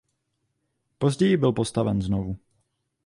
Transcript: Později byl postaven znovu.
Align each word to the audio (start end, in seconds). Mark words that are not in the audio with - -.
Později 0.97 1.37
byl 1.37 1.51
postaven 1.51 2.01
znovu. 2.01 2.37